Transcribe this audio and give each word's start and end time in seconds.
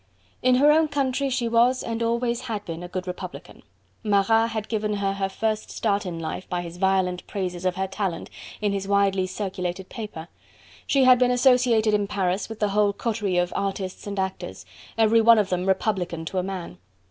In 0.41 0.55
her 0.55 0.71
own 0.71 0.87
country 0.87 1.29
she 1.29 1.47
was 1.47 1.83
and 1.83 2.01
always 2.01 2.41
had 2.45 2.65
been 2.65 2.81
a 2.81 2.87
good 2.87 3.05
republican: 3.05 3.61
Marat 4.03 4.47
had 4.49 4.67
given 4.67 4.95
her 4.95 5.13
her 5.13 5.29
first 5.29 5.69
start 5.69 6.07
in 6.07 6.17
life 6.19 6.49
by 6.49 6.63
his 6.63 6.77
violent 6.77 7.27
praises 7.27 7.65
of 7.65 7.75
her 7.75 7.85
talent 7.85 8.31
in 8.61 8.73
his 8.73 8.87
widely 8.87 9.27
circulated 9.27 9.89
paper; 9.89 10.27
she 10.87 11.03
had 11.03 11.19
been 11.19 11.29
associated 11.29 11.93
in 11.93 12.07
Paris 12.07 12.49
with 12.49 12.59
the 12.59 12.69
whole 12.69 12.93
coterie 12.93 13.37
of 13.37 13.53
artists 13.55 14.07
and 14.07 14.17
actors: 14.17 14.65
every 14.97 15.21
one 15.21 15.37
of 15.37 15.49
them 15.49 15.67
republican 15.67 16.25
to 16.25 16.39
a 16.39 16.43
man. 16.43 16.79